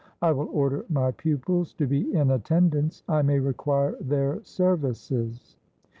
I 0.19 0.31
will 0.31 0.49
order 0.51 0.83
my 0.89 1.11
pupils 1.11 1.73
to 1.73 1.85
be 1.85 2.11
in 2.11 2.31
attendance; 2.31 3.03
I 3.07 3.21
may 3.21 3.37
require 3.37 3.95
their 4.01 4.43
services." 4.43 5.57